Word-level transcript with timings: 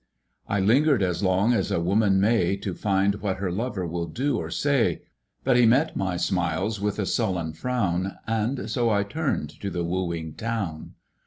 I 0.47 0.59
lingered 0.59 1.03
as 1.03 1.21
long 1.21 1.53
as 1.53 1.69
a 1.69 1.79
woman 1.79 2.19
may 2.19 2.55
To 2.57 2.73
find 2.73 3.13
what 3.21 3.37
her 3.37 3.51
lover 3.51 3.85
will 3.85 4.07
do 4.07 4.35
or 4.35 4.49
say. 4.49 5.03
But 5.43 5.57
he 5.57 5.67
met 5.67 5.95
my 5.95 6.17
smiles 6.17 6.81
with 6.81 6.97
a 6.97 7.05
sullen 7.05 7.53
frown, 7.53 8.15
And 8.25 8.67
so 8.67 8.89
I 8.89 9.03
turned 9.03 9.51
to 9.61 9.69
the 9.69 9.83
wooing 9.83 10.33
Town. 10.33 10.95